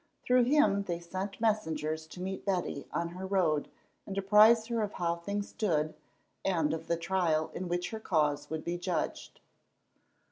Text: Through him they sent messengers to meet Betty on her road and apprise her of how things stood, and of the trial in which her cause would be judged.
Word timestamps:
Through 0.25 0.45
him 0.45 0.81
they 0.85 0.99
sent 0.99 1.39
messengers 1.39 2.07
to 2.07 2.21
meet 2.23 2.43
Betty 2.43 2.87
on 2.91 3.09
her 3.09 3.23
road 3.27 3.69
and 4.07 4.17
apprise 4.17 4.65
her 4.65 4.81
of 4.81 4.93
how 4.93 5.17
things 5.17 5.49
stood, 5.49 5.93
and 6.43 6.73
of 6.73 6.87
the 6.87 6.97
trial 6.97 7.51
in 7.53 7.67
which 7.67 7.91
her 7.91 7.99
cause 7.99 8.49
would 8.49 8.63
be 8.63 8.79
judged. 8.79 9.41